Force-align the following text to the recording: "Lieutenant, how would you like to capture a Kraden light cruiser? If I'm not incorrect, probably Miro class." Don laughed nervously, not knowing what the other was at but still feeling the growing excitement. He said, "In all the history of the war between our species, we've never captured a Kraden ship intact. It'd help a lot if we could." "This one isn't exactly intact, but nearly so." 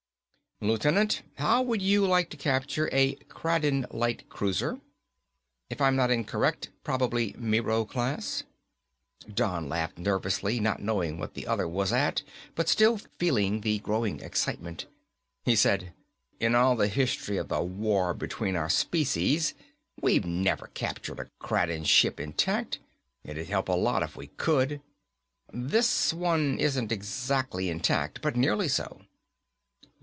"Lieutenant, 0.63 1.23
how 1.37 1.63
would 1.63 1.81
you 1.81 2.05
like 2.05 2.29
to 2.29 2.37
capture 2.37 2.87
a 2.93 3.15
Kraden 3.27 3.87
light 3.89 4.29
cruiser? 4.29 4.79
If 5.71 5.81
I'm 5.81 5.95
not 5.95 6.11
incorrect, 6.11 6.69
probably 6.83 7.33
Miro 7.35 7.83
class." 7.83 8.43
Don 9.27 9.67
laughed 9.67 9.97
nervously, 9.97 10.59
not 10.59 10.79
knowing 10.79 11.17
what 11.17 11.33
the 11.33 11.47
other 11.47 11.67
was 11.67 11.91
at 11.91 12.21
but 12.53 12.69
still 12.69 12.97
feeling 12.99 13.61
the 13.61 13.79
growing 13.79 14.19
excitement. 14.19 14.85
He 15.43 15.55
said, 15.55 15.93
"In 16.39 16.53
all 16.53 16.75
the 16.75 16.87
history 16.89 17.37
of 17.37 17.47
the 17.47 17.63
war 17.63 18.13
between 18.13 18.55
our 18.55 18.69
species, 18.69 19.55
we've 19.99 20.25
never 20.25 20.67
captured 20.75 21.19
a 21.21 21.31
Kraden 21.43 21.85
ship 21.87 22.19
intact. 22.19 22.77
It'd 23.23 23.47
help 23.49 23.67
a 23.67 23.71
lot 23.71 24.03
if 24.03 24.15
we 24.15 24.27
could." 24.27 24.79
"This 25.51 26.13
one 26.13 26.59
isn't 26.59 26.91
exactly 26.91 27.67
intact, 27.69 28.21
but 28.21 28.35
nearly 28.35 28.67
so." 28.67 29.01